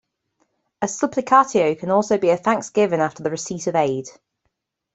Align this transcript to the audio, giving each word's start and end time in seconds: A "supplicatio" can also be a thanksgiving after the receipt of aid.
A 0.81 0.87
"supplicatio" 0.87 1.77
can 1.77 1.91
also 1.91 2.17
be 2.17 2.31
a 2.31 2.35
thanksgiving 2.37 3.01
after 3.01 3.21
the 3.21 3.29
receipt 3.29 3.67
of 3.67 3.75
aid. 3.75 4.07